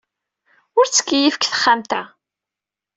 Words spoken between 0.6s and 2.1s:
Ur ttkeyyif deg texxamt-a.